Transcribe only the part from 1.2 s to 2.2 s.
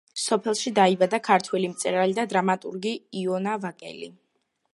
ქართველი მწერალი